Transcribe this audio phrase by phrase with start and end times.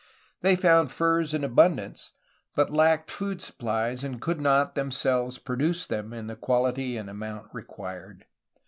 [0.41, 2.09] They found furs in abun dance,
[2.55, 7.49] but lacked food supplies, and could not themselves produce them in the quality and amount
[7.53, 8.25] required.